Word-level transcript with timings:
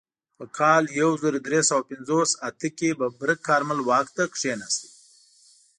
په 0.37 0.45
کال 0.57 0.83
یو 1.01 1.11
زر 1.21 1.33
درې 1.47 1.59
سوه 1.69 1.81
پنځوس 1.89 2.29
اته 2.47 2.67
کې 2.77 2.89
ببرک 2.99 3.39
کارمل 3.47 3.79
واک 3.87 4.07
ته 4.15 4.23
کښېناست. 4.33 4.81